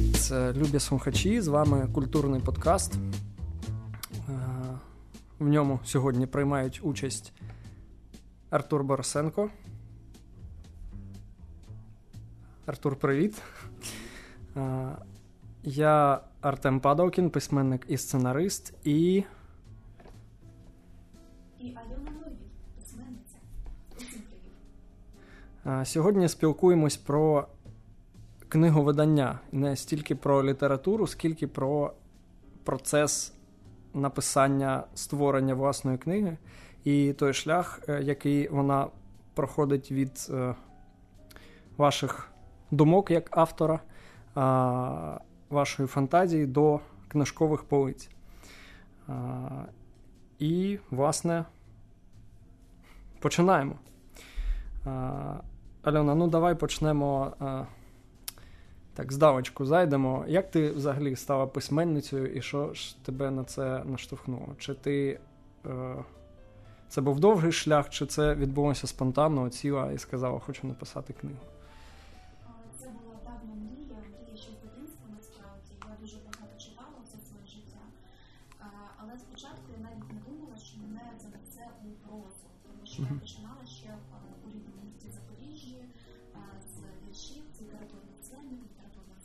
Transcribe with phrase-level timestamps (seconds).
[0.00, 1.40] Привіт, е, любі слухачі!
[1.40, 2.94] З вами культурний подкаст.
[2.94, 3.00] Е,
[5.38, 7.32] в ньому сьогодні приймають участь
[8.50, 9.50] Артур Борисенко.
[12.66, 13.42] Артур, привіт.
[14.56, 14.88] Е,
[15.62, 19.24] я Артем Падалкін, письменник і сценарист, і.
[21.58, 22.36] І Альона Нові,
[22.76, 23.36] письменниця.
[25.92, 27.48] Сьогодні спілкуємось про
[28.50, 31.92] книговидання не стільки про літературу, скільки про
[32.64, 33.34] процес
[33.94, 36.36] написання створення власної книги
[36.84, 38.86] і той шлях, е, який вона
[39.34, 40.54] проходить від е,
[41.76, 42.30] ваших
[42.70, 43.80] думок як автора,
[45.50, 48.10] вашої фантазії до книжкових полиць.
[50.38, 51.44] І, власне,
[53.20, 53.74] починаємо.
[55.82, 57.32] Альона, ну давай почнемо
[58.94, 60.24] так, здавочку зайдемо.
[60.28, 64.54] Як ти взагалі стала письменницею і що ж тебе на це наштовхнуло?
[64.58, 65.20] Чи ти
[65.66, 66.04] е,
[66.88, 71.38] це був довгий шлях, чи це відбулося спонтанно, ціла і сказала, хочу написати книгу?
[72.78, 75.72] Це була давня мрія, мрія ще з дитинства насправді.
[75.90, 77.82] Я дуже багато читала все своє життя.
[79.00, 83.64] Але спочатку я навіть не думала, що мене занесе у прозу, тому що я починала
[83.78, 83.90] ще
[84.44, 85.80] у рідному місті Запоріжжі
[86.70, 86.74] з
[87.08, 88.09] віршів, з літературних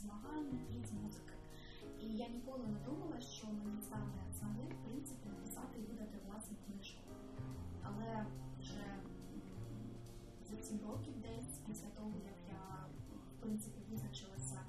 [0.06, 1.34] змагань і з музики.
[2.02, 6.58] І я ніколи не думала, що мені стане самим в принципі написати і видати власну
[6.66, 7.02] книжку.
[7.84, 8.26] Але
[8.60, 8.86] вже
[10.50, 12.86] за 7 років десь після того, як я
[13.38, 14.60] в принципі визначилася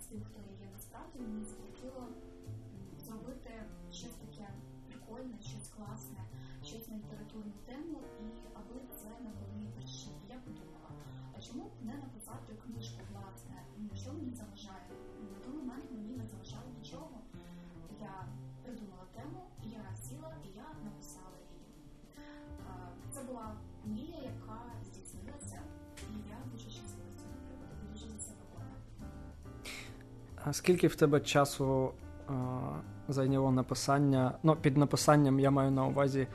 [0.00, 2.08] з тим, хто я є насправді, мені захотіло
[3.06, 3.50] зробити
[3.92, 4.48] щось таке
[4.88, 6.22] прикольне, щось класне,
[6.64, 8.49] щось на літературну тему, і
[30.52, 31.90] скільки в тебе часу
[32.28, 32.32] а,
[33.08, 34.32] зайняло написання?
[34.42, 36.26] Ну, під написанням я маю на увазі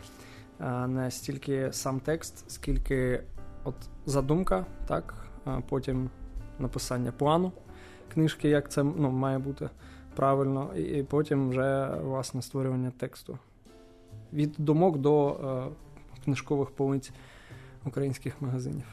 [0.60, 3.24] а, не стільки сам текст, скільки
[3.64, 3.76] от
[4.06, 5.16] задумка, так,
[5.46, 6.10] а потім
[6.60, 7.52] написання плану
[8.16, 9.70] книжки, як це ну, має бути
[10.16, 13.38] правильно, і потім вже власне створювання тексту.
[14.34, 17.12] Від думок до е, книжкових полиць
[17.86, 18.86] українських магазинів.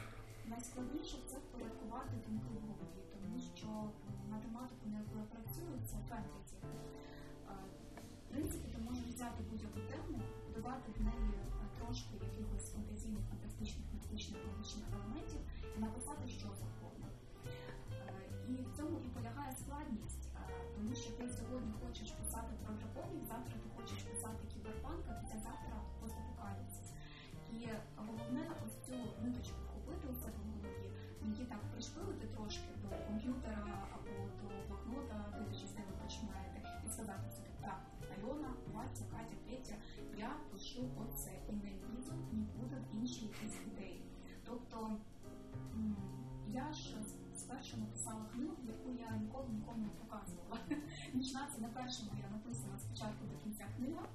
[49.33, 50.57] Ніколи нікому не показувала.
[51.13, 54.05] Нічна це не перша моя написана спочатку до кінця книга.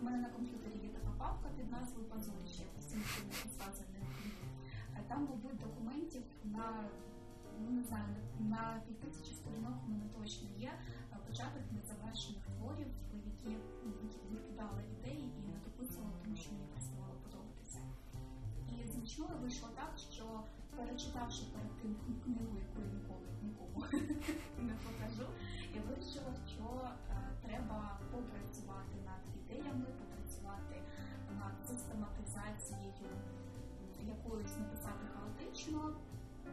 [0.00, 3.16] У мене на комп'ютері є така папка під назвою Позоріще, я постійно в
[3.90, 4.08] книгу.
[5.08, 6.84] Там, мабуть, документів на
[7.60, 10.72] ну не знаю, на пів тисячі сторінок у мене точно є
[11.26, 12.86] початок незавершених творів,
[13.30, 13.56] які
[14.30, 17.80] викидали ідеї і не дописувала, тому що мені переставало подобатися.
[18.72, 20.24] І зручною вийшло так, що
[20.78, 21.94] перечитавши перед тим
[22.24, 23.78] книгу, яку я ніколи нікому
[24.68, 25.26] не покажу,
[25.74, 27.16] я вирішила, що е,
[27.46, 30.76] треба попрацювати над ідеями, попрацювати
[31.40, 33.10] над систематизацією
[34.16, 35.96] якоюсь написати хаотично.
[36.46, 36.52] Е,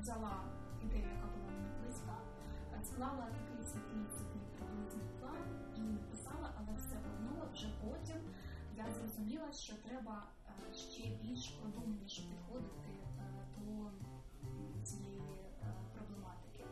[0.00, 0.34] взяла
[0.84, 2.16] ідею, яка була мені близька,
[2.84, 5.44] склала такий світлий собі приблизний план
[5.76, 8.20] і написала, але все одно вже потім
[8.86, 10.22] я зрозуміла, що треба
[10.74, 12.88] ще більш продуманіше підходити
[13.58, 13.90] до
[14.84, 15.22] цієї
[15.94, 16.64] проблематики.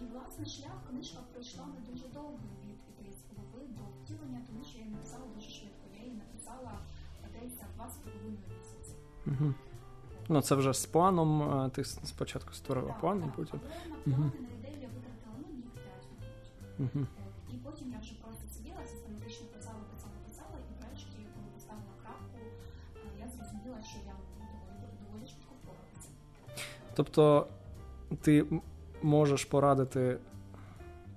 [0.00, 4.64] І, власне, шлях книжка пройшла не дуже довго від ідеї з голови до втілення, тому
[4.64, 5.84] що я написала дуже швидко.
[5.98, 6.72] Я її написала
[7.32, 8.94] десь за два з половиною місяці.
[9.26, 9.54] Угу.
[10.28, 11.70] Ну, це вже з планом.
[11.70, 13.28] Ти спочатку створила так, план, так.
[13.28, 13.60] і потім.
[13.64, 15.84] Але на плани, на ідею я витратила ну, днів 5
[16.78, 16.94] минут.
[16.96, 17.06] Угу.
[26.96, 27.46] Тобто
[28.20, 28.44] ти
[29.02, 30.16] можеш порадити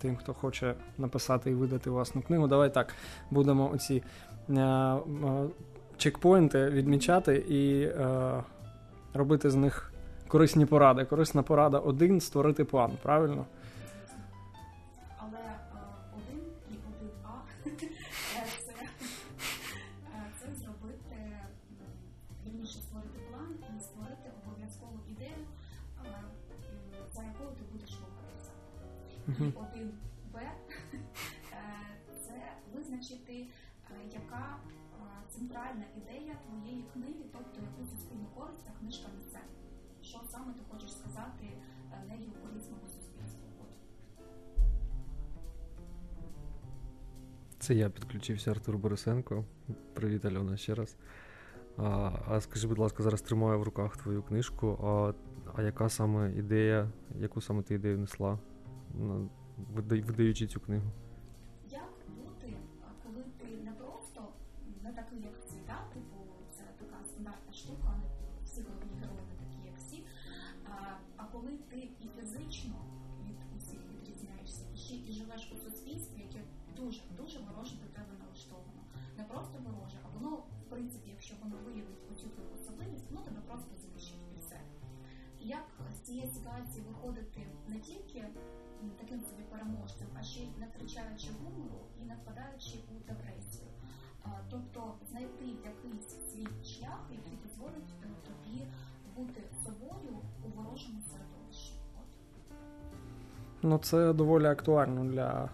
[0.01, 2.47] тим, хто хоче написати і видати власну книгу.
[2.47, 2.93] Давай так
[3.31, 4.03] будемо оці
[4.49, 4.99] е, е,
[5.97, 8.43] чекпоінти відмічати і е,
[9.13, 9.93] робити з них
[10.27, 11.05] корисні поради.
[11.05, 13.45] Корисна порада один створити план, правильно?
[29.39, 29.91] 1
[30.33, 30.51] Б е,
[32.21, 32.33] це
[32.73, 33.47] визначити, е,
[34.13, 39.39] яка е, центральна ідея твоєї книги, тобто яку суспільну користь ця книжка несе.
[40.01, 41.45] Що саме ти хочеш сказати
[42.09, 43.65] нею корисному суспільству?
[47.59, 49.45] Це я підключився Артур Борисенко.
[49.93, 50.97] Привіт, Альона, ще раз.
[51.77, 54.79] А, а скажи, будь ласка, зараз тримаю в руках твою книжку.
[54.83, 55.13] А
[55.55, 56.89] а яка саме ідея,
[57.19, 58.39] яку саме ти ідею несла
[60.07, 60.91] видаючи цю книгу?
[86.09, 88.25] Цієї ситуації виходити не тільки
[88.97, 93.67] таким собі переможцем, а ще й не втрачаючи гумору і не впадаючи у депресію.
[94.49, 98.67] Тобто знайти якийсь свій шлях, який дозволить е, тобі
[99.15, 101.73] бути собою у ворожому середовищі.
[103.61, 105.49] Ну, це доволі актуально для,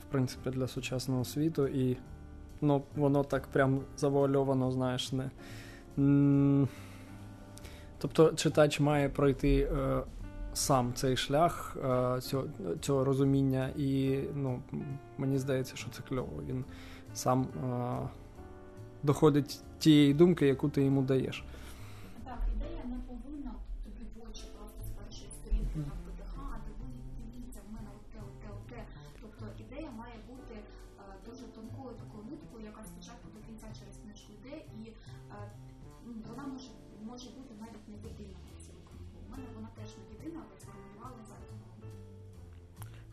[0.00, 1.96] в принципі, для сучасного світу, і
[2.60, 5.30] ну, воно так прям завуальовано, знаєш, не.
[8.00, 10.02] Тобто читач має пройти е,
[10.54, 12.44] сам цей шлях е, цього,
[12.80, 14.62] цього розуміння, і ну,
[15.18, 16.42] мені здається, що це кльово.
[16.48, 16.64] Він
[17.14, 18.08] сам е,
[19.02, 21.44] доходить тієї думки, яку ти йому даєш.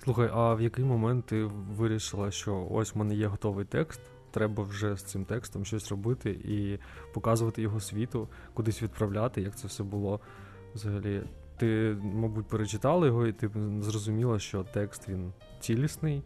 [0.08, 1.44] Слухай, а в який момент ти
[1.78, 4.02] вирішила, що ось в мене є готовий текст,
[4.32, 6.80] треба вже з цим текстом щось робити і
[7.14, 10.20] показувати його світу, кудись відправляти, як це все було
[10.76, 11.24] взагалі?
[11.58, 13.50] Ти, мабуть, перечитала його, і ти
[13.80, 16.24] зрозуміла, що текст він цілісний,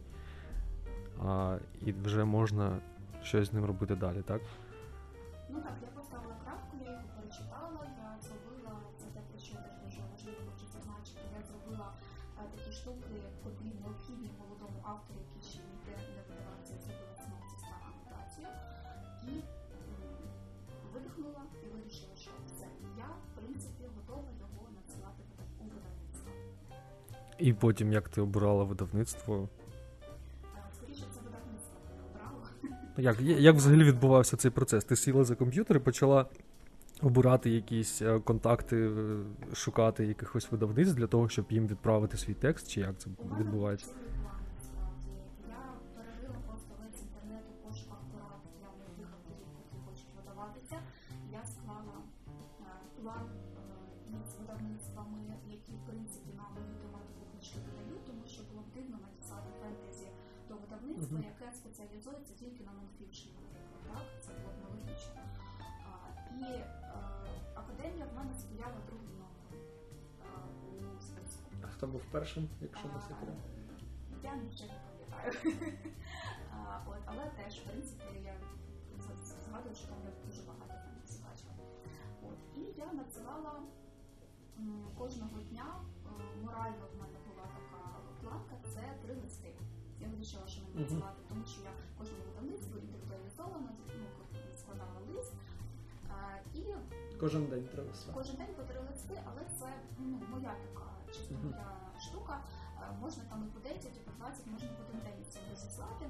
[1.26, 2.80] а, і вже можна
[3.24, 4.42] щось з ним робити далі, так?
[5.50, 6.11] Ну так, я поставила
[27.42, 29.50] І потім, як ти обирала видавництво,
[30.78, 31.78] Скоріше, це видавництво
[32.12, 32.44] обрало.
[32.98, 34.84] Як, як взагалі відбувався цей процес?
[34.84, 36.26] Ти сіла за комп'ютер і почала
[37.02, 39.18] обирати якісь е, контакти, е,
[39.54, 43.92] шукати якихось видавництв для того, щоб їм відправити свій текст, чи як це відбувається?
[71.82, 73.38] Хто був першим, якщо не секрет?
[74.24, 75.34] Я нічого не пам'ятаю.
[76.86, 78.36] От, але теж, в принципі, я
[79.46, 80.74] згадую, що там я дуже багато
[81.26, 81.54] бачила.
[82.22, 83.54] От, і я надсилала
[84.98, 85.66] кожного дня,
[86.06, 87.82] е, морально в мене була така
[88.22, 89.56] планка, це три листи.
[90.00, 94.06] Я вирішила, що мені надсилати, тому що я кожному видавництву індивідуалізовано ну,
[94.58, 95.34] складала лист.
[96.10, 96.64] Е, І
[97.20, 98.14] Кожен день принесла.
[98.14, 101.54] Кожен день по три листи, але це ну, моя така чисто Мгм.
[102.00, 102.36] штука.
[102.82, 106.06] Е, Можна там і по 10, і по 20, можна в один це розіслати.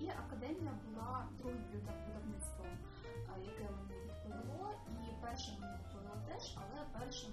[0.00, 4.70] І академія була другим видав- видавництвом, е, яке мені відповіло.
[5.08, 7.26] І перше мені відповіло теж, але перше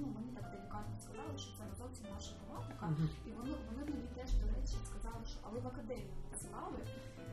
[0.00, 2.84] ну, мені так делікатно сказали, що це не зовсім наша тематика.
[3.26, 6.78] І вони, вони мені теж, до речі, сказали, що але в академію надсилали.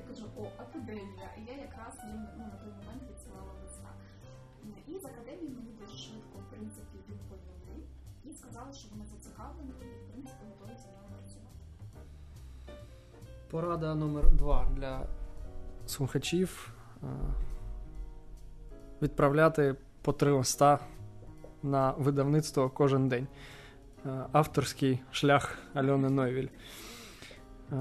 [0.02, 1.28] Я кажу, о, академія.
[1.40, 3.92] І я якраз їм ну, на той момент відсилала листа.
[4.88, 7.55] І з академії мені дуже швидко, в принципі, відповіли
[8.30, 11.56] і сказали, що вони зацікавлені і в принципі готові зі мною працювати.
[13.50, 15.08] Порада номер два для
[15.86, 17.08] слухачів е,
[19.02, 20.80] відправляти по три листа
[21.64, 23.28] на видавництво кожен день.
[24.06, 26.48] Е, Авторський шлях Альони Нойвіль.
[27.72, 27.76] Е,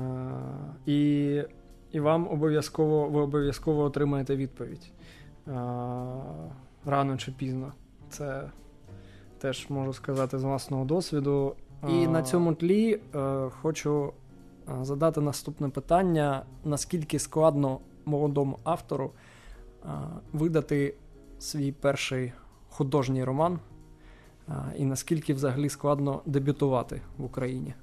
[0.87, 1.43] І,
[1.91, 4.93] і вам обов'язково ви обов'язково отримаєте відповідь.
[6.87, 7.73] Рано чи пізно.
[8.09, 8.51] Це
[9.39, 11.55] теж можу сказати з власного досвіду.
[11.89, 12.09] І А.
[12.09, 14.13] на цьому тлі е, хочу
[14.69, 19.11] е, задати наступне питання: наскільки складно молодому автору
[19.85, 19.89] е,
[20.33, 20.95] видати
[21.39, 22.33] свій перший
[22.69, 23.59] художній роман,
[24.49, 27.75] е, і наскільки взагалі складно дебютувати в Україні?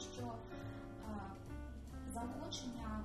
[0.00, 0.34] Що е,
[2.14, 3.04] заохочення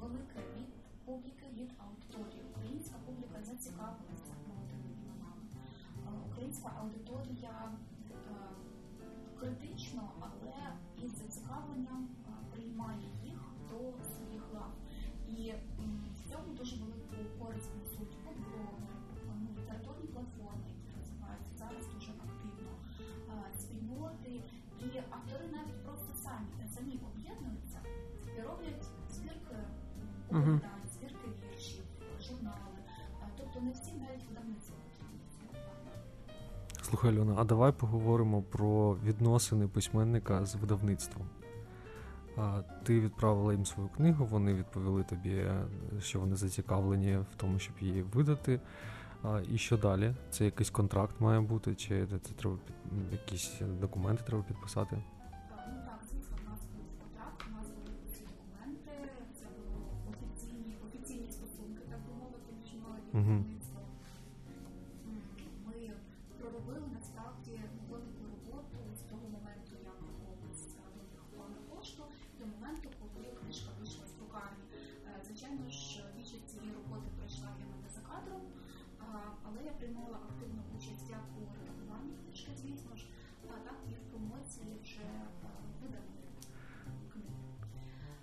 [0.00, 0.68] велике від
[1.04, 2.42] публіки, від аудиторії.
[2.50, 5.44] Українська публіка зацікавилася молодими іменами.
[6.06, 7.72] Е, Українська аудиторія
[8.10, 8.14] е,
[9.40, 10.54] критично, але
[11.04, 12.08] із зацікавленням
[12.52, 13.78] приймає їх до
[14.14, 14.72] своїх лав.
[15.28, 15.52] І
[16.16, 18.16] в цьому дуже велику користь несуть
[37.04, 41.26] Слухай, Альона, а давай поговоримо про відносини письменника з видавництвом.
[42.36, 45.64] А, Ти відправила їм свою книгу, вони відповіли тобі, е,
[46.00, 48.60] що вони зацікавлені в тому, щоб її видати.
[49.22, 50.14] А, І що далі?
[50.30, 54.96] Це якийсь контракт має бути, чи це треба під- якісь документи треба підписати?
[63.14, 63.44] Е,
[78.14, 78.42] кадром,
[79.44, 83.04] але я приймала активну участь як у редагуванні книжки, звісно ж,
[83.64, 85.06] так і в промоції вже
[85.82, 86.24] виданої
[87.12, 87.28] книги.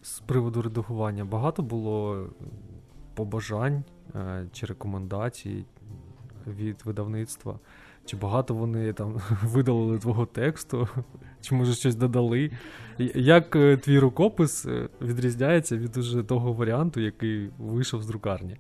[0.02, 2.28] З приводу редагування багато було
[3.14, 3.84] побажань
[4.16, 5.66] е, чи рекомендацій
[6.48, 7.60] від видавництва?
[8.06, 10.88] Чи багато вони там видалили твого тексту,
[11.42, 12.52] чи може щось додали?
[13.16, 18.58] Як е, твій рукопис е, відрізняється від уже того варіанту, який вийшов з друкарні?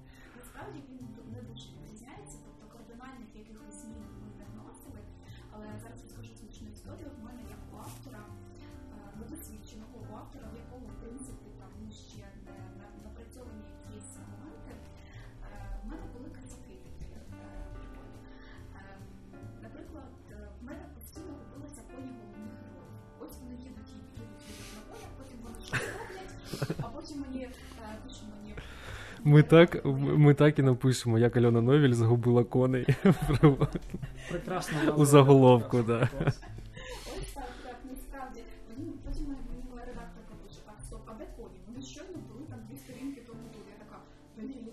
[29.31, 29.85] Ми так,
[30.17, 32.85] ми так і напишемо, як Альона Новіль загубила коней
[34.31, 34.77] Прекрасно.
[34.97, 35.83] у заголовку.
[35.87, 36.09] Да.
[36.27, 36.35] Ось
[37.35, 38.39] так, так, насправді.
[38.77, 41.57] Мені потім мені моя редакторка пише, так, стоп, а де коні?
[41.67, 43.63] Вони щойно були там дві сторінки тому тут.
[43.73, 43.97] Я така,
[44.37, 44.67] блін,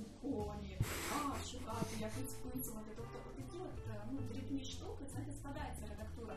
[1.12, 2.90] а, шукати, якось списувати.
[2.96, 6.34] Тобто такі от е, ну, дрібні штуки, це не складається редактура,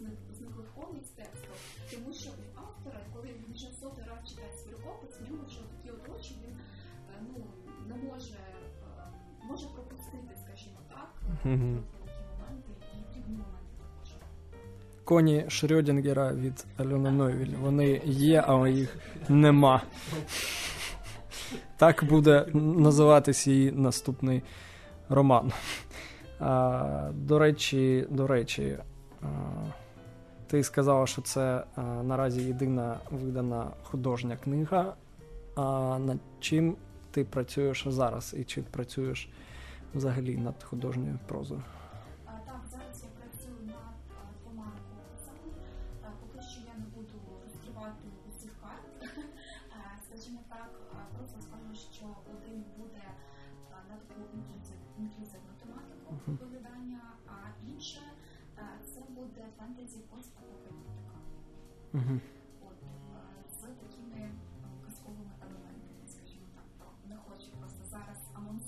[0.00, 1.52] зник- зниклих коней тексту.
[1.90, 5.58] Тому що у автора, коли він вже сотий раз читає свій рукопис, в ньому вже
[5.72, 7.44] такі от очі, він е, ну,
[7.88, 9.12] не може, е,
[9.50, 11.10] може пропустити, скажімо так,
[11.44, 11.84] Мгм.
[12.38, 13.56] моменти і дрібні моменти.
[15.04, 17.54] Коні Шрёдінгера від Альони Нойвіль.
[17.60, 18.96] Вони є, але їх
[19.28, 19.82] нема.
[21.80, 24.42] Так буде називатись її наступний
[25.08, 25.52] роман.
[26.40, 28.78] А, до речі, до речі,
[30.46, 34.94] ти сказала, що це а, наразі єдина видана художня книга.
[35.56, 36.76] А над чим
[37.10, 39.28] ти працюєш зараз і чи працюєш
[39.94, 41.62] взагалі над художньою прозою?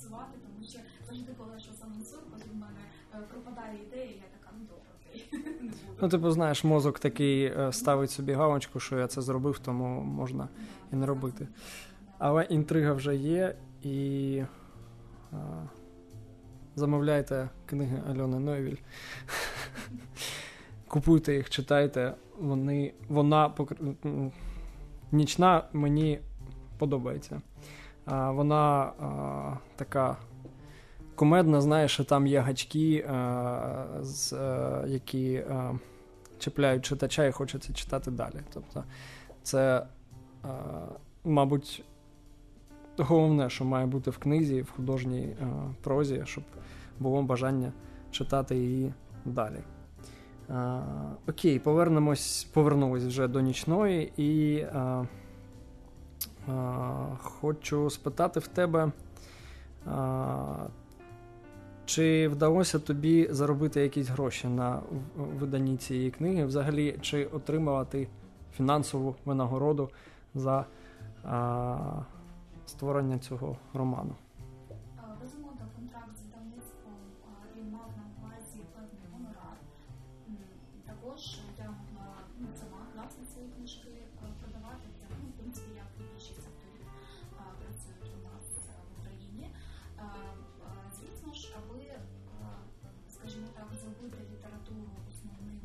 [0.02, 2.80] Анонсувати, тому що завжди, коли щось анонсую, потім в мене
[3.14, 5.72] е, пропадає ідея, я така, ну добре.
[6.00, 10.48] Ну, типу, знаєш, мозок такий е, ставить собі галочку, що я це зробив, тому можна
[10.92, 11.48] і не робити.
[12.18, 14.42] Але інтрига вже є, і
[15.32, 15.36] а,
[16.76, 18.76] замовляйте книги Альони Нойвіль.
[20.88, 22.14] Купуйте їх, читайте.
[22.38, 24.30] Вони, вона покр-
[25.12, 26.20] нічна мені
[26.78, 27.42] подобається.
[28.06, 28.92] Вона
[29.76, 30.16] така
[31.14, 33.08] кумедна, знаєш, що там є гачки,
[34.00, 35.44] з, а, які
[36.38, 38.40] чіпляють читача і хочеться читати далі.
[38.54, 38.84] Тобто,
[39.42, 39.86] це,
[41.24, 41.84] мабуть,
[42.98, 45.36] головне, що має бути в книзі, в художній
[45.82, 46.44] прозі, щоб
[47.00, 47.72] було бажання
[48.10, 48.92] читати її
[49.24, 49.58] далі.
[51.28, 54.66] Окей, повернемось, повернулись вже до нічної, і
[57.22, 58.92] хочу спитати в тебе,
[61.84, 64.80] чи вдалося тобі заробити якісь гроші на
[65.16, 66.44] виданні цієї книги?
[66.44, 68.08] Взагалі, чи отримала ти
[68.56, 69.90] фінансову винагороду
[70.34, 70.64] за
[72.66, 74.14] створення цього роману?
[75.22, 76.94] Безумовно, контракт з видавництвом
[77.56, 79.56] він мав на увазі певний гонорар.
[80.86, 84.86] Також я могла ну, сама власне свої книжки е, продавати.
[84.98, 89.46] Це, ну, в принципі, як більшість авторів е, працюють у нас е, в Україні.
[89.98, 92.00] Е, е, Звісно ж, аби, е,
[93.14, 95.60] скажімо так, зробити літературу основним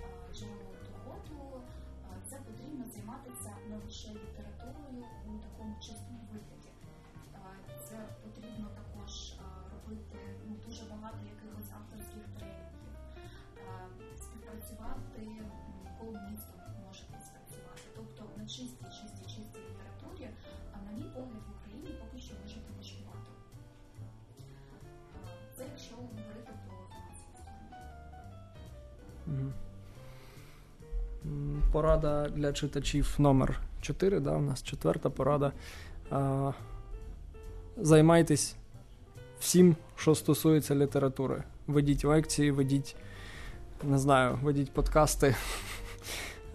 [0.00, 1.62] е, джерелом доходу, е,
[2.28, 6.70] це потрібно займатися не лише літературою у такому чистому вигляді.
[7.34, 7.38] Е,
[7.88, 9.36] Це потрібно також е,
[9.74, 12.94] робити ну, дуже багато якихось авторських тренінгів,
[14.54, 15.50] е, співпрацювати м,
[16.00, 17.14] колумністом можете.
[17.96, 20.28] Тобто на чистій, чистій, чистій літературі,
[20.72, 23.30] а на мій погляд в Україні поки що вижити важкувато.
[25.24, 27.36] Е, Це якщо говорити про фінансову
[29.26, 29.52] сторону.
[31.72, 35.52] Порада для читачів номер 4, да, у нас четверта порада.
[36.10, 36.52] А,
[37.76, 38.56] займайтесь
[39.40, 41.42] всім, що стосується літератури.
[41.66, 42.96] Ведіть лекції, ведіть,
[43.84, 45.34] не знаю, ведіть подкасти.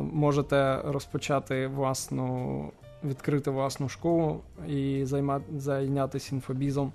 [0.00, 2.70] Можете розпочати власну,
[3.04, 5.04] відкрити власну школу і
[5.56, 6.92] зайнятися інфобізом.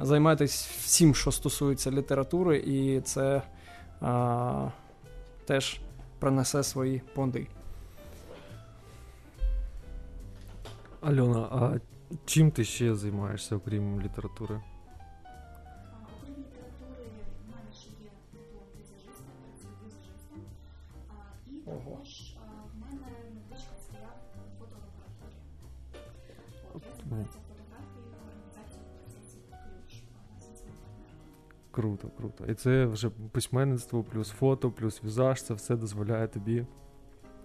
[0.00, 3.42] Займайтесь всім, що стосується літератури, і це
[4.00, 4.68] а,
[5.44, 5.80] теж
[6.18, 7.46] принесе свої плоди.
[11.00, 11.78] Альона, а
[12.24, 14.60] чим ти ще займаєшся, окрім літератури?
[31.74, 32.44] Круто, круто.
[32.46, 36.66] І це вже письменництво, плюс фото, плюс візаж, це все дозволяє тобі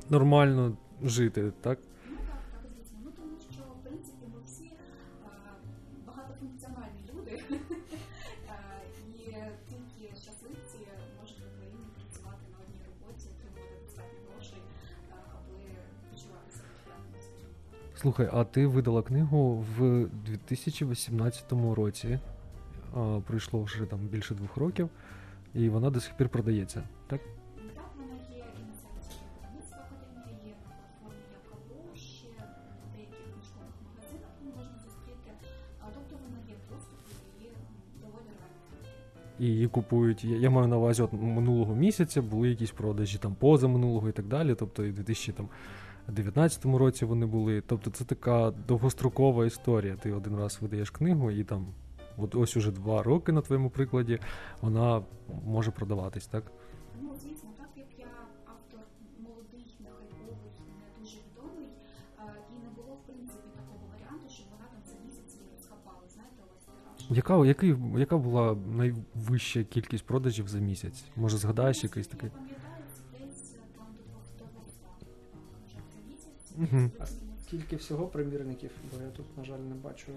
[0.10, 1.80] нормально жити, так?
[2.10, 2.40] Ну так.
[3.04, 4.72] Ну тому що, в принципі, ми всі
[6.08, 7.44] багатофункціональні люди,
[9.08, 9.20] і
[9.70, 10.78] тільки щасливці
[11.20, 14.62] можуть в Україні працювати на одній роботі, отримувати достатньо грошей,
[15.10, 15.58] аби
[16.12, 16.62] почуватися.
[17.96, 22.20] Слухай, а ти видала книгу в 2018 році.
[22.96, 24.90] А, пройшло вже там більше двох років,
[25.54, 27.22] і вона до сих пір продається, так?
[27.76, 30.54] Так, вона є і на сайті видавництва академія, є
[31.32, 35.30] Якабу, ще в деяких книжкових магазинах її можна зустріти.
[35.82, 37.50] А, Тобто вона є в доступі і є
[38.02, 38.84] доволі реальною.
[39.40, 40.24] І її купують.
[40.26, 44.12] Я, я маю на увазі, от минулого місяця були якісь продажі там поза минулого і
[44.12, 44.56] так далі.
[44.56, 47.62] Тобто і в 2019 році вони були.
[47.68, 49.96] Тобто це така довгострокова історія.
[49.96, 51.66] Ти один раз видаєш книгу, і там,
[52.22, 54.20] от ось уже два роки на твоєму прикладі
[54.62, 55.04] вона
[55.46, 56.52] може продаватись, так?
[57.02, 58.08] Ну, звісно, так як я
[58.46, 58.80] автор
[59.20, 60.36] молодий, нехайповий,
[60.68, 61.68] не дуже відомий,
[62.20, 65.52] е, і не було в принципі такого варіанту, щоб вона там за місяць її
[66.14, 67.18] знаєте, ось тираж.
[67.18, 71.04] Яка, який, яка була найвища кількість продажів за місяць?
[71.16, 72.32] Може, згадаєш ну, якийсь такий?
[76.60, 76.92] Угу.
[77.44, 80.12] Скільки всього примірників, бо я тут, на жаль, не бачу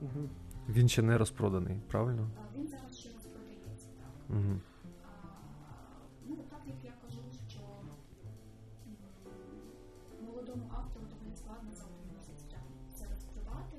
[0.00, 0.28] Мгм.
[0.68, 2.30] Він ще не розпроданий, правильно?
[2.56, 4.36] Він зараз ще розпродається, так.
[4.36, 4.60] Угу.
[6.28, 7.60] Ну, так як я кажу, що
[10.26, 12.62] молодому автору доволі складно за один місяць прям
[12.94, 13.76] це розкривати,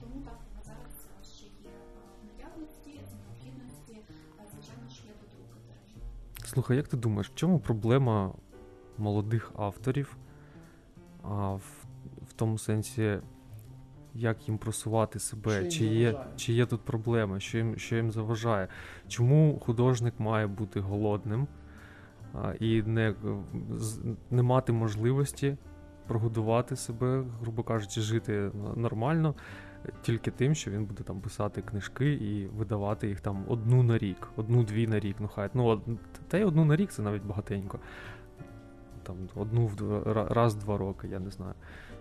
[0.00, 0.92] тому так вона зараз
[1.36, 1.74] ще є
[2.20, 3.96] в наявності, в необхідності,
[4.52, 5.56] звичайно ж є до друга.
[6.44, 8.34] Слухай, як ти думаєш, в чому проблема
[8.98, 10.16] молодих авторів?
[11.22, 11.81] А в,
[12.32, 13.18] в тому сенсі,
[14.14, 15.68] як їм просувати себе?
[15.68, 17.40] Чи є, чи є тут проблеми?
[17.40, 18.68] Що їм, що їм заважає?
[19.08, 21.46] Чому художник має бути голодним
[22.34, 23.14] а, і не,
[24.30, 25.56] не мати можливості
[26.06, 29.34] прогодувати себе, грубо кажучи, жити нормально?
[30.02, 34.28] Тільки тим, що він буде там писати книжки і видавати їх там одну на рік,
[34.36, 35.16] одну-дві на рік.
[35.20, 35.82] Ну хай ну
[36.28, 37.78] та й одну на рік це навіть багатенько.
[39.02, 41.54] Там одну в два, раз в два роки, я не знаю.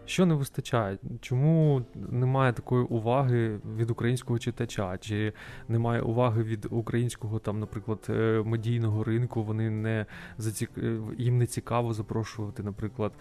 [0.05, 0.97] Що не вистачає?
[1.21, 4.97] Чому немає такої уваги від українського читача?
[4.97, 5.33] Чи
[5.67, 9.43] немає уваги від українського, там, наприклад, е, медійного ринку?
[9.43, 10.05] Вони не
[10.37, 10.71] зацік...
[10.77, 13.11] е, їм не цікаво запрошувати, наприклад,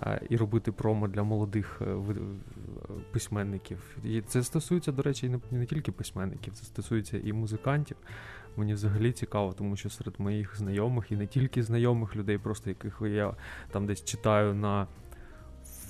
[0.00, 1.82] е, і робити промо для молодих
[3.10, 3.96] письменників.
[4.04, 7.96] І це стосується, до речі, не тільки письменників, це стосується і музикантів.
[8.56, 13.02] Мені взагалі цікаво, тому що серед моїх знайомих і не тільки знайомих людей, просто яких
[13.04, 13.34] я
[13.70, 14.86] там десь читаю на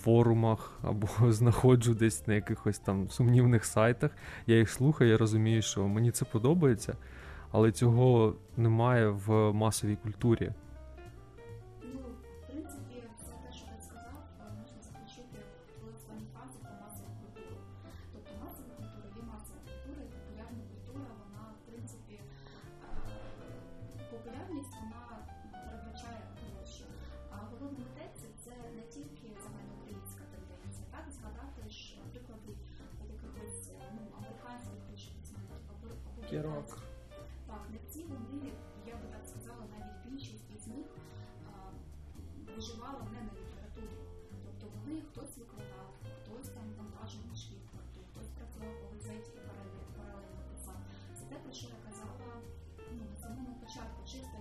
[0.05, 4.11] форумах або знаходжу десь на якихось там сумнівних сайтах.
[4.47, 6.97] Я їх слухаю, я розумію, що мені це подобається,
[7.53, 10.51] але цього немає в масовій культурі.
[36.42, 36.83] Британських.
[37.47, 38.53] Так, митці вони,
[38.87, 40.87] я би так сказала, навіть більшість із них
[42.55, 43.99] виживала не на літературі.
[44.44, 49.40] Тобто вони хтось викладав, хтось там вантажив швидкарту, хтось працював по газеті і
[49.97, 50.79] паралельно писав.
[51.16, 52.35] Це те, про що я казала
[52.92, 54.01] ну, на самому початку.
[54.11, 54.38] Чиста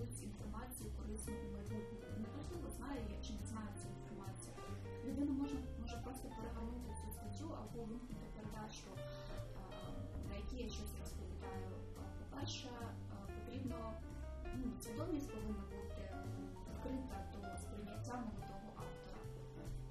[0.00, 2.16] якусь інформацію корисну у майбутньому.
[2.24, 4.54] Неважливо, знаю я чи не знаю цю інформацію.
[5.06, 9.00] Людина може, може просто перегорнути цю статтю або вимкнути передачу, е,
[10.28, 11.70] на якій я щось розповідаю.
[12.20, 12.86] По-перше, е,
[13.36, 13.78] потрібно
[14.58, 16.02] ну, свідомість повинна бути
[16.68, 19.20] відкрита до сприйняття молодого автора.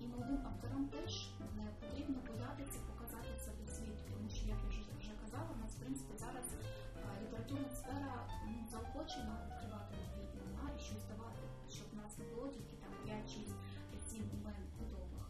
[0.02, 1.14] І молодим авторам теж
[1.58, 5.72] не потрібно боятися показати себе світу, тому що, як я вже, вже казала, у нас
[5.76, 6.60] в принципі зараз е,
[7.22, 8.12] літературна сфера
[8.48, 9.36] ну, заохочена
[10.90, 13.54] і щось щоб нас не було тільки там 5-6
[14.10, 15.28] 7 імен відомих,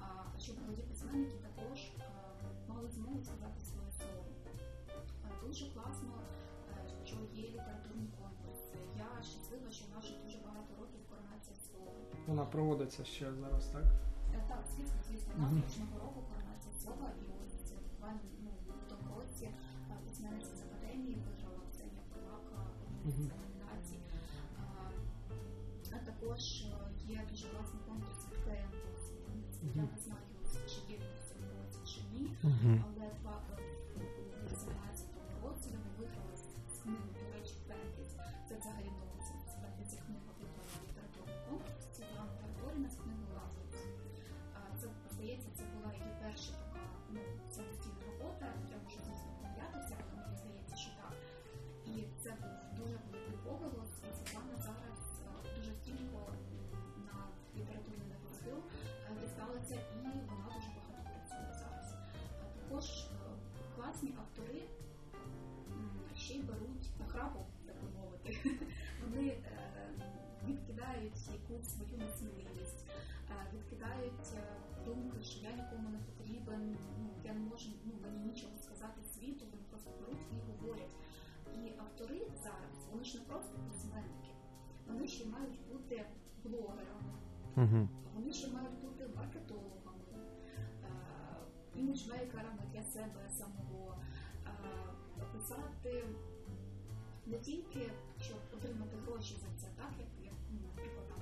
[0.00, 1.78] а щоб молоді письменники також
[2.68, 4.24] мали змогу сказати своє слово.
[5.46, 6.12] Дуже класно,
[6.70, 8.76] е, що є літературні конкурси.
[8.98, 11.92] Я щаслива, що в наших дуже багато років коронація слова.
[12.26, 13.84] Вона проводиться ще зараз, так?
[14.48, 17.06] Так, звісно, звісно, нас кожного року коронація слова,
[77.24, 80.94] я не можу, ну мені нічого сказати світу, вони просто беруть і говорять.
[81.54, 84.32] І автори зараз, вони ж не просто письменники,
[84.88, 86.06] вони ще мають бути
[86.44, 87.14] блогерами,
[87.56, 87.88] угу.
[88.14, 90.04] вони ще мають бути маркетологами,
[91.74, 93.96] іміджмейкерами для себе самого,
[95.32, 96.04] писати
[97.26, 101.20] не тільки щоб отримати гроші за це, так як, ну, наприклад, там?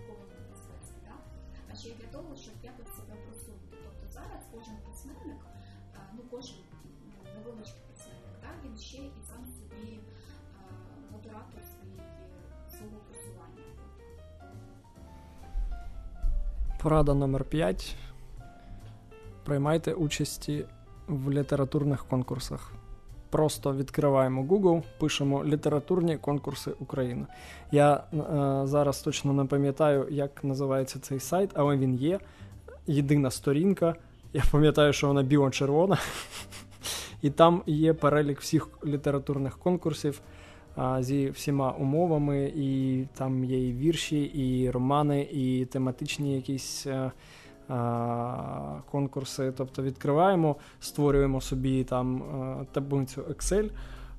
[1.87, 3.77] Й для того, щоб якось себе просунути.
[3.85, 5.41] Тобто зараз кожен письменник,
[6.15, 6.57] ну кожен
[7.05, 9.99] ну, невеличкий письменник, так, він ще і сам собі
[11.13, 11.61] модератор
[12.71, 13.65] свого просування.
[16.83, 17.97] Порада номер 5.
[19.45, 20.67] Приймайте участі
[21.07, 22.73] в літературних конкурсах.
[23.31, 27.27] Просто відкриваємо Google, пишемо літературні конкурси України.
[27.73, 32.21] Я е, зараз точно не пам'ятаю, як називається цей сайт, але він є.
[32.87, 33.95] Єдина сторінка.
[34.33, 35.99] Я пам'ятаю, що вона біло-червона.
[37.23, 40.21] І там є перелік всіх літературних конкурсів
[40.77, 46.87] а, зі всіма умовами, і там є і вірші, і романи, і тематичні якісь.
[46.87, 47.11] А, е,
[48.91, 49.53] конкурси.
[49.57, 53.71] Тобто відкриваємо, створюємо собі там е, таблицю Excel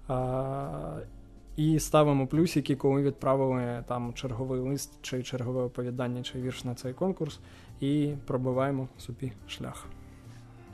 [0.09, 1.07] е,
[1.55, 6.93] і ставимо плюсики, коли відправили там черговий лист, чи чергове оповідання, чи вірш на цей
[6.93, 7.39] конкурс,
[7.79, 9.85] і пробиваємо собі шлях.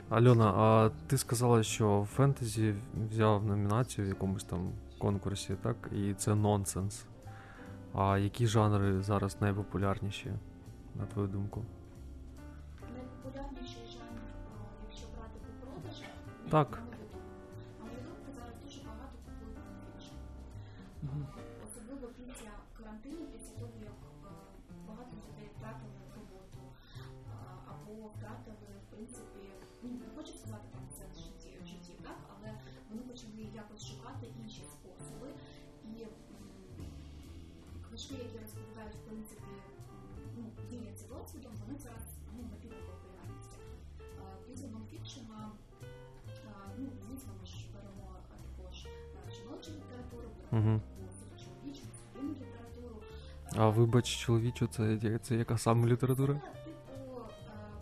[0.08, 2.74] Альона, а ти сказала, що фентезі
[3.10, 5.76] взяв номінацію в якомусь там конкурсі, так?
[5.92, 7.04] І це нонсенс.
[7.94, 10.30] А які жанри зараз найпопулярніші,
[10.94, 11.62] на твою думку?
[16.50, 16.78] Так.
[21.66, 23.92] Особливо після карантину, після того, як
[24.88, 26.60] багато людей втратили роботу
[27.66, 29.44] або втратили, в принципі,
[29.82, 31.04] не хочу сказати це
[31.62, 32.54] в житті, так, але
[32.90, 35.28] вони почали якось шукати інші способи.
[35.84, 36.06] І
[37.88, 39.52] книжки, які розповідають, в принципі,
[40.70, 42.04] діляться досвідом, вони зараз
[42.36, 43.58] ну, напівно популярності.
[44.48, 44.68] Після
[47.26, 48.76] ну, ми ж беремо також
[49.36, 50.80] жіночу літературу, беремо
[51.44, 53.02] чоловічу, спільну літературу.
[53.56, 56.34] А вибач, чоловічу, це, це яка саме література?
[56.34, 56.80] Це типу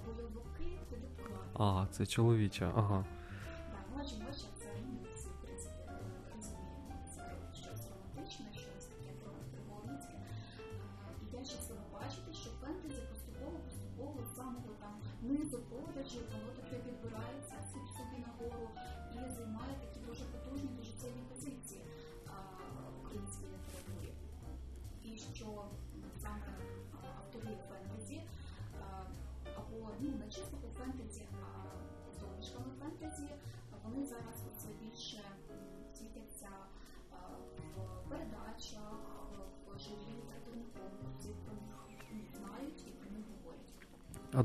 [0.04, 0.96] бойовики, це
[1.58, 3.04] А, це чоловіча, ага.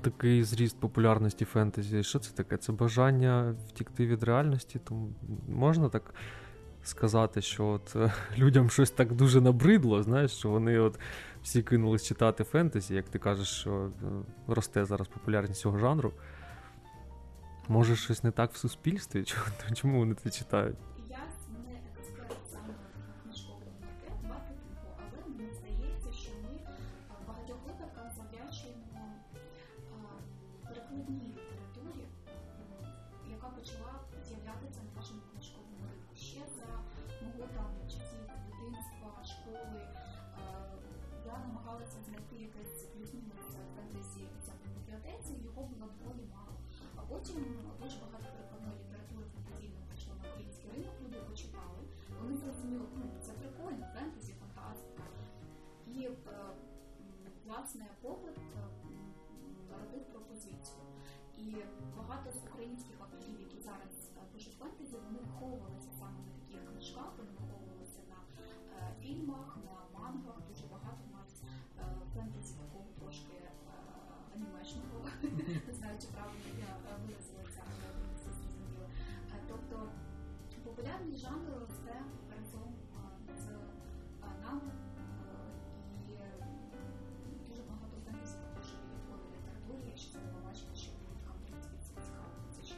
[0.01, 2.57] Такий зріст популярності фентезі, що це таке?
[2.57, 4.79] Це бажання втікти від реальності?
[4.83, 5.13] Тому
[5.47, 6.13] можна так
[6.83, 10.99] сказати, що от е, людям щось так дуже набридло, знаєш, що вони от
[11.43, 14.05] всі кинулись читати фентезі, як ти кажеш, що е,
[14.47, 16.13] росте зараз популярність цього жанру.
[17.67, 19.23] Може, щось не так в суспільстві?
[19.73, 20.77] Чому вони це читають?
[80.79, 81.93] популярний жанр це
[82.37, 82.73] разом
[83.37, 83.47] з
[84.43, 84.61] нам
[87.27, 91.75] і дуже багато фентезі також відповідь літературі, що це було бачити, що людям в принципі
[91.81, 92.75] це цікаво.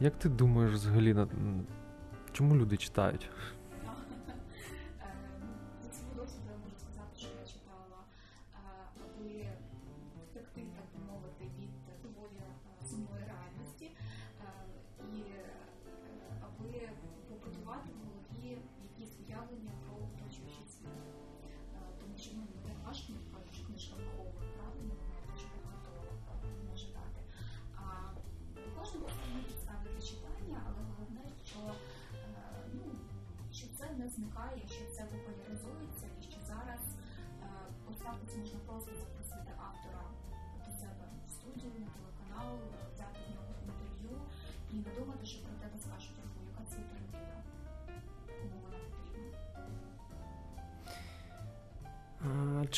[0.00, 1.26] Як ти думаєш взагалі
[2.32, 3.30] чому люди читають?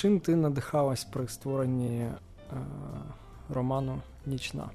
[0.03, 2.13] Чим ти надихалась при створенні е,
[3.49, 4.71] роману Нічна?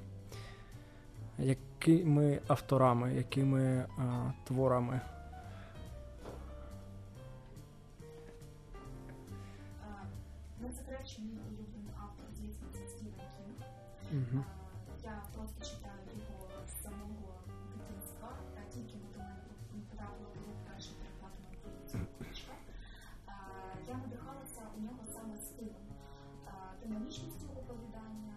[1.38, 3.86] Якими авторами, якими е,
[4.44, 5.00] творами?
[14.12, 14.44] Угу.
[15.04, 16.57] Я просто читаю його
[24.78, 25.86] у нього саме стилем,
[26.82, 28.34] динамічністю оповідання,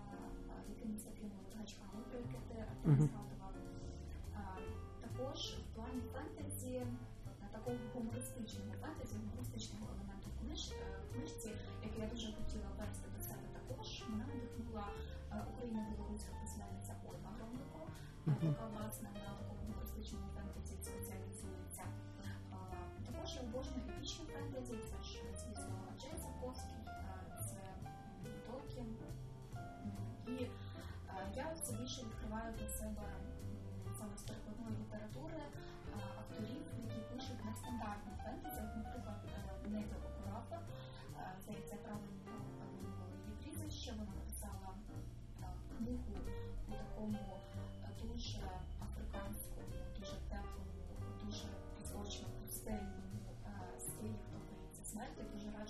[0.70, 3.54] якимись такими гачками, про яке ти згадував.
[5.02, 6.88] Також в плані фентезі,
[7.52, 10.36] такого гумористичного фентезі, гумористичного елементу е,
[11.04, 11.50] в книжці,
[11.84, 14.86] яке я дуже хотіла вести до себе також, мене надихнула
[15.52, 17.82] Україна білоруська письменниця Ольга Громнико,
[18.50, 19.31] яка власне на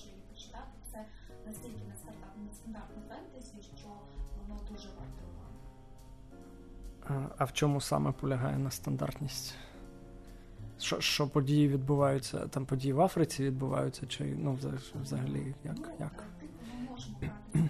[0.01, 0.71] раджу її почитати.
[0.91, 1.05] Це
[1.45, 1.83] настільки
[2.45, 3.87] нестандартне фентезі, що
[4.37, 5.21] воно дуже варто
[7.07, 7.29] уваги.
[7.37, 9.55] А в чому саме полягає нестандартність?
[10.79, 14.57] Що що події відбуваються, там події в Африці відбуваються, чи ну
[15.01, 15.77] взагалі як?
[15.77, 16.23] Ну, як?
[16.39, 17.17] Типу, ми можемо
[17.53, 17.69] брати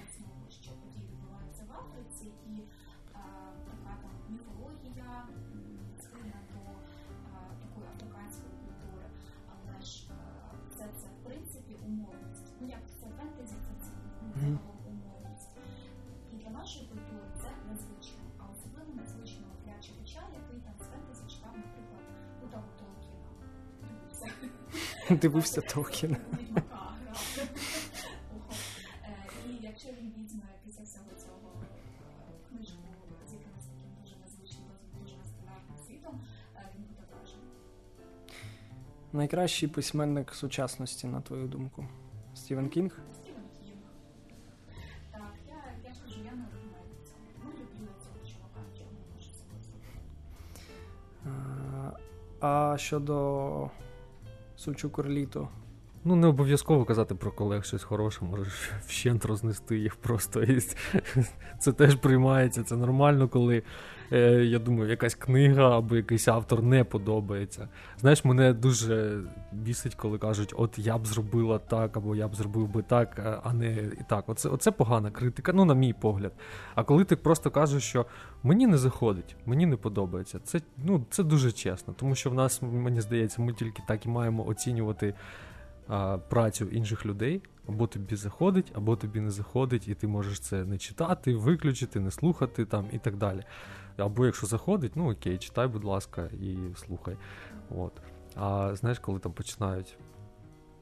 [25.22, 26.18] Дивився Толкіна.
[29.50, 31.52] І якщо він візьме після всього цього
[32.50, 32.78] книжку
[33.30, 34.66] з якимось таким дуже незвичним,
[35.04, 36.22] дуже нестандартним світом,
[36.76, 37.46] він буде вражений.
[39.14, 41.86] Найкращий письменник сучасності, на твою думку?
[42.34, 43.00] Стівен Кінг?
[52.40, 53.70] А щодо
[54.62, 55.61] sul cioccolito
[56.06, 60.44] Ну, не обов'язково казати про колег щось хороше, можеш вщент рознести їх просто.
[61.60, 62.64] Це теж приймається.
[62.64, 63.64] Це нормально, коли
[64.12, 67.70] е, я думаю, якась книга або якийсь автор не подобається.
[67.98, 69.20] Знаєш, мене дуже
[69.52, 73.40] бісить, коли кажуть, от я б зробила так, або я б зробив би так, е,
[73.44, 74.30] а не і так.
[74.30, 76.32] Оце, Оце погана критика, ну, на мій погляд.
[76.76, 78.06] А коли ти просто кажеш, що
[78.44, 82.62] мені не заходить, мені не подобається, це ну, це дуже чесно, тому що в нас,
[82.62, 85.14] мені здається, ми тільки так і маємо оцінювати
[85.92, 90.66] а, працю інших людей, або тобі заходить, або тобі не заходить, і ти можеш це
[90.66, 93.44] не читати, виключити, не слухати там і так далі.
[93.98, 97.18] Або якщо заходить, ну окей, читай, будь ласка, і слухай.
[97.70, 97.94] От.
[98.36, 99.98] А знаєш, коли там починають.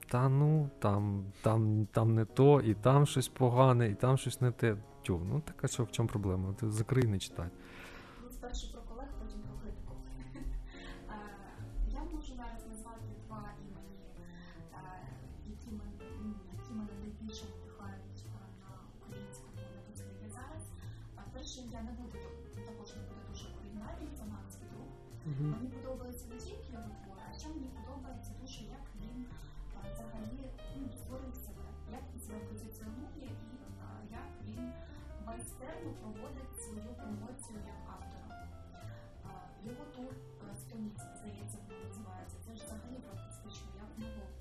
[0.08, 4.52] Та ну, там там, там не то, і там щось погане, і там щось не
[4.52, 4.76] те.
[5.02, 6.54] Тю, ну така що в чому проблема?
[6.54, 7.48] Ти закрий не читай.
[7.48, 8.79] Угу.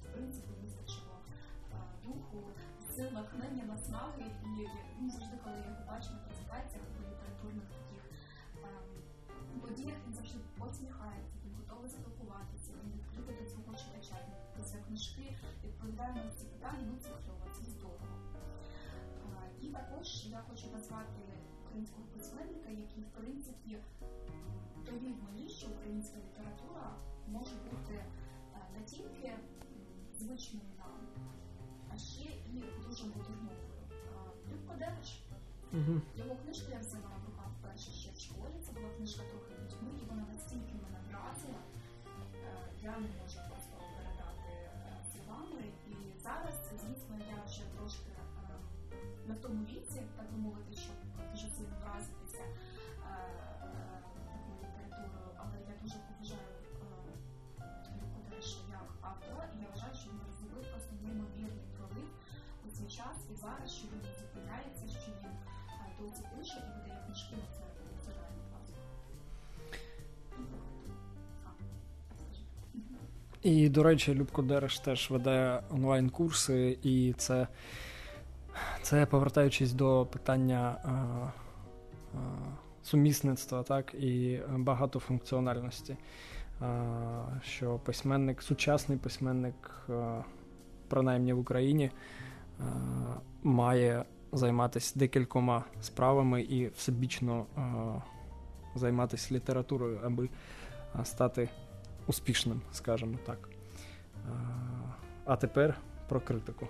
[0.02, 1.14] В принципі вистачило
[1.72, 2.42] е, духу,
[2.94, 4.24] сил, натхнення, наснаги.
[4.44, 4.66] І
[5.00, 8.02] ну, завжди, коли я його бачу на презентаціях або літературних таких
[9.62, 15.36] подіях, він завжди посміхається, він готовий спілкуватися, він відкритий до свого читача, він писає книжки,
[15.64, 18.06] відповідає на ці питання, ну це кльово, це здорово.
[19.62, 21.20] І також я хочу назвати
[21.64, 23.78] українського письменника, який, в принципі,
[24.86, 26.96] довів мені, що українська література
[27.28, 28.04] може бути
[28.78, 29.32] не тільки
[30.18, 31.00] звичною нам,
[31.92, 32.24] а ще
[32.54, 33.58] і дуже модерновою.
[34.52, 34.74] Любко
[35.72, 36.00] Угу.
[36.16, 38.56] його книжку я взяла в руках вперше ще в школі.
[38.66, 41.62] Це була книжка трохи дітьми, і вона настільки мене вразила.
[42.82, 44.52] Я не можу просто передати
[45.16, 45.62] е, вами.
[45.92, 45.94] І
[46.26, 48.10] зараз, звісно, я вже трошки
[49.28, 50.96] не в тому віці, так би мовити, щоб
[51.32, 52.17] дуже сильно вразитися
[73.42, 77.48] І, до речі, Любко Дереш теж веде онлайн-курси, і це,
[78.82, 82.18] це повертаючись до питання а, а,
[82.82, 85.96] сумісництва, так, і багатофункціональності.
[86.60, 89.86] А, що письменник, сучасний письменник,
[90.88, 91.90] принаймні в Україні,
[93.42, 97.46] має займатися декількома справами і всебічно
[98.74, 100.28] займатися літературою, аби
[101.04, 101.48] стати
[102.08, 103.48] успішним, скажімо так.
[105.24, 105.74] А, тепер
[106.08, 106.68] про критику.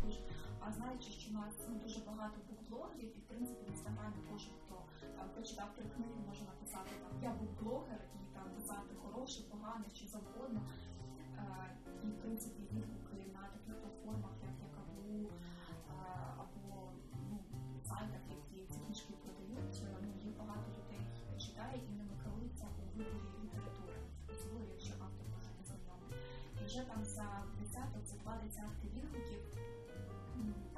[0.00, 0.10] Про.
[0.60, 4.76] А знаючи, що нас ну, дуже багато букблогерів, і в принципі в інстаграмі кожен, хто
[5.16, 9.84] там прочитав три книги, може написати там я був блогер і там писати хороше, погане,
[9.94, 10.60] чи завгодно.
[11.38, 14.19] Е, і в принципі відгуки на таких платформах,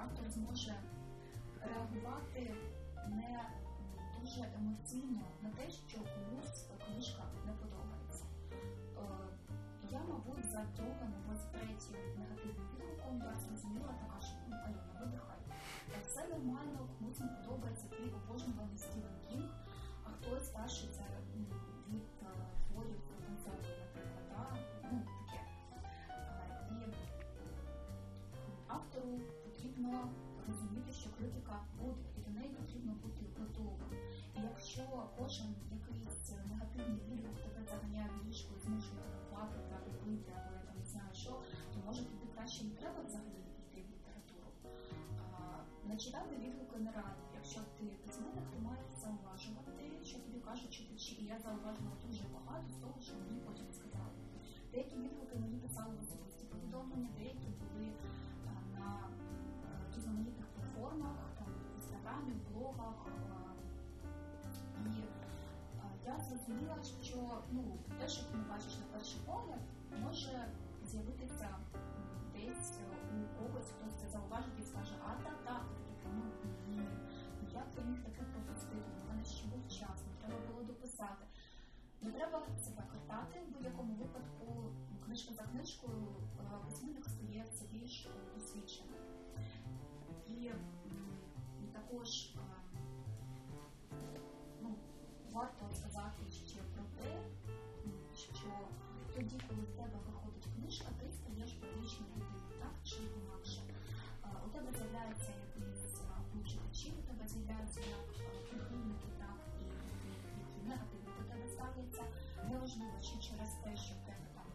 [0.05, 0.75] автор зможе
[1.63, 2.55] реагувати
[3.09, 3.51] не
[4.21, 8.25] дуже емоційно на те, що комусь книжка не подобається.
[8.53, 9.03] Е,
[9.91, 15.01] Я, мабуть, за другим або за третім негативним відгуком я зрозуміла така, що ну, Аліна,
[15.01, 15.39] видихай.
[16.07, 19.51] Все нормально, комусь не подобається твій обожнюваний Стівен Кінг,
[20.05, 21.03] а хтось старший це
[38.63, 41.31] ліжко і змушує плакати, або я там не знаю що,
[41.75, 44.49] то може тобі краще не треба взагалі йти в літературу.
[45.33, 47.25] А, Нечитати відгуки нереально.
[47.35, 51.25] Якщо ти письменник, ти маєш зауважувати, що тобі кажуть читачі.
[51.25, 54.17] Я зауважила дуже багато з того, що мені потім сказали.
[54.73, 57.89] Деякі відгуки мені писали особисті повідомлення, деякі були
[58.77, 58.89] на
[59.65, 63.07] е, різноманітних платформах, там, в інстаграмі, блогах.
[66.13, 69.61] Я зрозуміла, що ну, те, що ти не бачиш на перший погляд,
[70.03, 70.49] може
[70.87, 71.49] з'явитися
[72.33, 72.79] десь
[73.13, 75.65] у когось, хтось це зауважить і скаже, а та та
[76.15, 76.23] ну
[76.69, 76.89] ні,
[77.55, 78.91] як ти міг таке пропустити?
[79.05, 81.27] У мене ще був час, не треба було дописати.
[82.03, 84.73] Не треба себе картати в будь-якому випадку.
[85.05, 86.07] Книжка за книжкою
[86.41, 88.95] е, письменник стає все більш досвідченим.
[90.29, 90.51] І
[91.73, 92.41] також е,
[94.63, 94.75] ну,
[95.33, 95.67] варто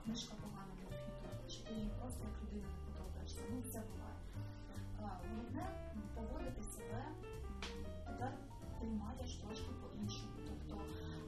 [0.08, 3.42] книжка погано профітує, чи ти її просто як людина не подобаєшся.
[3.52, 4.20] Ну це буває.
[5.30, 5.66] Головне
[6.16, 7.02] поводити себе,
[8.06, 8.32] тепер
[8.80, 10.32] ти маєш трошки по-іншому.
[10.48, 10.76] Тобто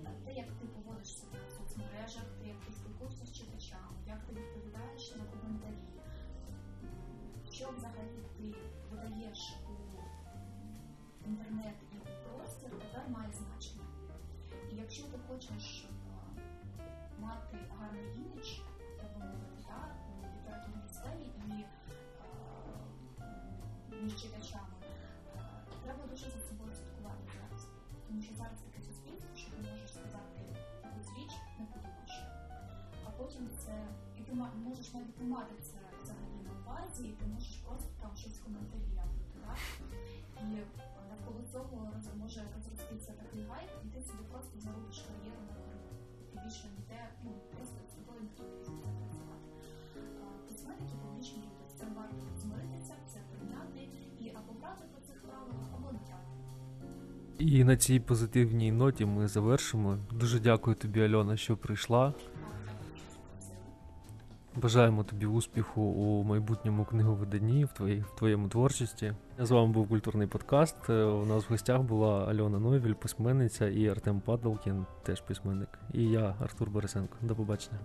[0.05, 4.19] е, те, як ти поводиш себе в соцмережах, ти, як ти спілкуєшся з читачами, як
[4.25, 5.83] ти відповідаєш на коментарі,
[7.51, 8.55] що взагалі ти
[8.91, 9.75] видаєш у
[11.29, 13.87] інтернет і у простір, тепер має значення.
[14.71, 15.91] І якщо ти хочеш е,
[17.19, 18.49] мати гарний імідж,
[19.69, 21.41] так би мовити, так, у літературній сфері і
[24.03, 24.75] між читачами,
[25.83, 27.61] треба дуже за собою слідкувати зараз.
[28.07, 30.39] Тому що зараз таке суспільство, що ти можеш сказати
[30.89, 32.23] якусь річ, не подумавши.
[33.07, 33.75] А потім це,
[34.19, 34.31] і ти
[34.67, 38.89] можеш навіть не це взагалі на увазі, і ти можеш просто там щось коментарі
[39.49, 39.59] так?
[40.41, 40.45] І
[41.09, 45.81] навколо цього може розроститися такий гайп, і ти собі просто заробиш кар'єру на кору.
[46.33, 48.49] І більше ніде, ну просто з тобою ніхто не
[48.99, 49.38] працювати.
[50.21, 51.43] А, Письменники публічні
[51.77, 53.81] з варто змиритися, це прийняти
[54.19, 55.99] і або грати по цих правилах, або не.
[57.39, 59.97] І на цій позитивній ноті ми завершимо.
[60.11, 62.13] Дуже дякую тобі, Альона, що прийшла.
[64.55, 69.13] Бажаємо тобі успіху у майбутньому книговиданні, в твоїй в твоєму творчості.
[69.39, 70.89] З вами був культурний подкаст.
[70.89, 75.79] У нас в гостях була Альона Новіль, письменниця, і Артем Падалкін, теж письменник.
[75.93, 77.17] І я, Артур Борисенко.
[77.21, 77.79] До побачення.